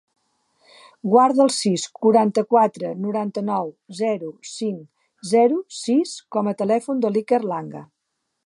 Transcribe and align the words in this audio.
Guarda 1.15 1.43
el 1.45 1.51
sis, 1.55 1.83
quaranta-quatre, 2.05 2.95
noranta-nou, 3.03 3.71
zero, 4.01 4.33
cinc, 4.55 4.83
zero, 5.35 5.63
sis 5.85 6.19
com 6.37 6.51
a 6.55 6.59
telèfon 6.63 7.05
de 7.07 7.15
l'Iker 7.17 7.45
Langa. 7.53 7.85